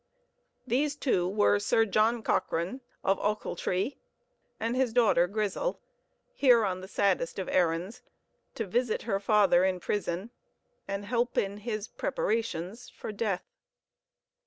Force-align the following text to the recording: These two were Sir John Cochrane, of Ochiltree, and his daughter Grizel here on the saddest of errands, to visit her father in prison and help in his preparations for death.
These 0.65 0.95
two 0.95 1.29
were 1.29 1.59
Sir 1.59 1.85
John 1.85 2.23
Cochrane, 2.23 2.81
of 3.03 3.19
Ochiltree, 3.19 3.99
and 4.59 4.75
his 4.75 4.93
daughter 4.93 5.27
Grizel 5.27 5.79
here 6.33 6.65
on 6.65 6.81
the 6.81 6.87
saddest 6.87 7.37
of 7.37 7.47
errands, 7.47 8.01
to 8.55 8.65
visit 8.65 9.03
her 9.03 9.19
father 9.19 9.63
in 9.63 9.79
prison 9.79 10.31
and 10.87 11.05
help 11.05 11.37
in 11.37 11.57
his 11.57 11.87
preparations 11.87 12.89
for 12.89 13.11
death. 13.11 13.43